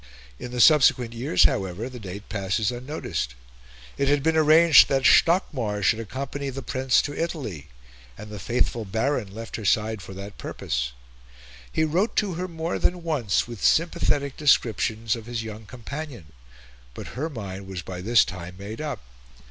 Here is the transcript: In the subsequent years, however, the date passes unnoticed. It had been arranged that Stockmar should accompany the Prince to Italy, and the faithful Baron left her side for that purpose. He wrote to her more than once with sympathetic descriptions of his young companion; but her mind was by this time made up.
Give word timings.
In 0.39 0.49
the 0.49 0.59
subsequent 0.59 1.13
years, 1.13 1.43
however, 1.43 1.87
the 1.87 1.99
date 1.99 2.27
passes 2.27 2.71
unnoticed. 2.71 3.35
It 3.99 4.07
had 4.07 4.23
been 4.23 4.35
arranged 4.35 4.89
that 4.89 5.03
Stockmar 5.05 5.83
should 5.83 5.99
accompany 5.99 6.49
the 6.49 6.63
Prince 6.63 7.03
to 7.03 7.13
Italy, 7.15 7.67
and 8.17 8.31
the 8.31 8.39
faithful 8.39 8.83
Baron 8.83 9.31
left 9.31 9.57
her 9.57 9.63
side 9.63 10.01
for 10.01 10.15
that 10.15 10.39
purpose. 10.39 10.93
He 11.71 11.83
wrote 11.83 12.15
to 12.15 12.33
her 12.33 12.47
more 12.47 12.79
than 12.79 13.03
once 13.03 13.47
with 13.47 13.63
sympathetic 13.63 14.35
descriptions 14.37 15.15
of 15.15 15.27
his 15.27 15.43
young 15.43 15.67
companion; 15.67 16.31
but 16.95 17.09
her 17.09 17.29
mind 17.29 17.67
was 17.67 17.83
by 17.83 18.01
this 18.01 18.25
time 18.25 18.55
made 18.57 18.81
up. 18.81 19.03